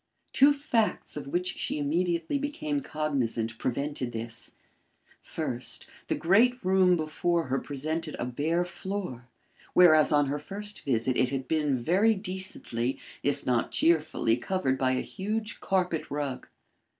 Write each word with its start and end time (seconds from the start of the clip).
Two 0.33 0.51
facts 0.51 1.15
of 1.15 1.27
which 1.27 1.53
she 1.59 1.77
immediately 1.77 2.39
became 2.39 2.79
cognisant, 2.79 3.59
prevented 3.59 4.11
this. 4.11 4.53
First, 5.21 5.85
the 6.07 6.15
great 6.15 6.55
room 6.65 6.97
before 6.97 7.43
her 7.49 7.59
presented 7.59 8.15
a 8.17 8.25
bare 8.25 8.65
floor, 8.65 9.27
whereas 9.73 10.11
on 10.11 10.25
her 10.25 10.39
first 10.39 10.81
visit 10.85 11.17
it 11.17 11.29
had 11.29 11.47
been 11.47 11.77
very 11.77 12.15
decently, 12.15 12.97
if 13.21 13.45
not 13.45 13.69
cheerfully, 13.71 14.37
covered 14.37 14.79
by 14.79 14.93
a 14.93 15.01
huge 15.01 15.59
carpet 15.59 16.09
rug. 16.09 16.47